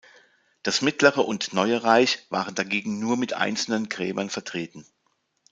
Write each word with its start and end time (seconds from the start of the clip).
Das 0.63 0.81
Mittlere 0.81 1.21
und 1.27 1.53
Neue 1.53 1.83
Reich 1.83 2.25
waren 2.31 2.55
dagegen 2.55 2.97
nur 2.97 3.17
mit 3.17 3.33
einzelnen 3.33 3.87
Gräbern 3.87 4.31
vertreten. 4.31 4.83